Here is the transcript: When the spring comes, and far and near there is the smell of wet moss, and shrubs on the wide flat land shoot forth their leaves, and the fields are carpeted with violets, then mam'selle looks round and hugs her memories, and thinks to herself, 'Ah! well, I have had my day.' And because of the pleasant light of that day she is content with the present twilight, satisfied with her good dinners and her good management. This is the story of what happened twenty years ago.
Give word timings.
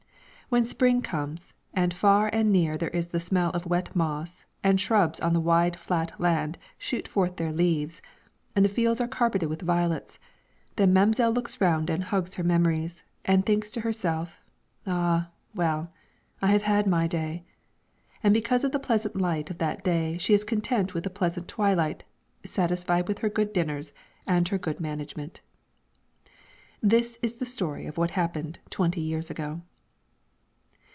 When 0.53 0.63
the 0.63 0.67
spring 0.67 1.01
comes, 1.01 1.53
and 1.73 1.93
far 1.93 2.27
and 2.33 2.51
near 2.51 2.77
there 2.77 2.89
is 2.89 3.07
the 3.15 3.21
smell 3.21 3.51
of 3.51 3.65
wet 3.65 3.95
moss, 3.95 4.43
and 4.61 4.77
shrubs 4.81 5.21
on 5.21 5.31
the 5.31 5.39
wide 5.39 5.79
flat 5.79 6.11
land 6.19 6.57
shoot 6.77 7.07
forth 7.07 7.37
their 7.37 7.53
leaves, 7.53 8.01
and 8.53 8.65
the 8.65 8.67
fields 8.67 8.99
are 8.99 9.07
carpeted 9.07 9.47
with 9.47 9.61
violets, 9.61 10.19
then 10.75 10.91
mam'selle 10.91 11.31
looks 11.31 11.61
round 11.61 11.89
and 11.89 12.03
hugs 12.03 12.35
her 12.35 12.43
memories, 12.43 13.05
and 13.23 13.45
thinks 13.45 13.71
to 13.71 13.79
herself, 13.79 14.41
'Ah! 14.85 15.29
well, 15.55 15.93
I 16.41 16.47
have 16.47 16.63
had 16.63 16.85
my 16.85 17.07
day.' 17.07 17.45
And 18.21 18.33
because 18.33 18.65
of 18.65 18.73
the 18.73 18.77
pleasant 18.77 19.15
light 19.15 19.49
of 19.51 19.57
that 19.59 19.85
day 19.85 20.17
she 20.17 20.33
is 20.33 20.43
content 20.43 20.93
with 20.93 21.05
the 21.05 21.09
present 21.09 21.47
twilight, 21.47 22.03
satisfied 22.43 23.07
with 23.07 23.19
her 23.19 23.29
good 23.29 23.53
dinners 23.53 23.93
and 24.27 24.49
her 24.49 24.57
good 24.57 24.81
management. 24.81 25.39
This 26.83 27.17
is 27.21 27.35
the 27.37 27.45
story 27.45 27.85
of 27.85 27.97
what 27.97 28.11
happened 28.19 28.59
twenty 28.69 28.99
years 28.99 29.29
ago. 29.31 29.61